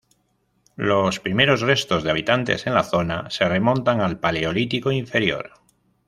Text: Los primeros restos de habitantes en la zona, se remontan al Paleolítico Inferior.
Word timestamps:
Los 0.77 1.19
primeros 1.19 1.61
restos 1.61 2.03
de 2.03 2.09
habitantes 2.09 2.65
en 2.65 2.73
la 2.73 2.81
zona, 2.81 3.29
se 3.29 3.47
remontan 3.47 4.01
al 4.01 4.17
Paleolítico 4.19 4.91
Inferior. 4.91 5.51